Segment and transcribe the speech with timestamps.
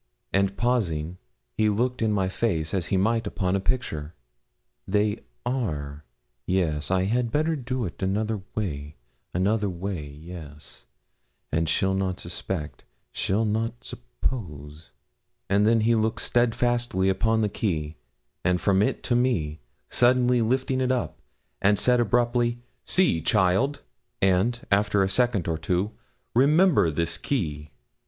[0.33, 1.19] And pausing,
[1.53, 4.15] he looked in my face as he might upon a picture.
[4.87, 6.03] 'They are
[6.47, 8.95] yes I had better do it another way
[9.31, 10.87] another way; yes
[11.51, 14.89] and she'll not suspect she'll not suppose.'
[15.49, 17.95] Then he looked steadfastly upon the key,
[18.43, 21.19] and from it to me, suddenly lifting it up,
[21.61, 23.83] and said abruptly, 'See, child,'
[24.19, 25.91] and, after a second or two,
[26.33, 27.69] 'Remember this key.'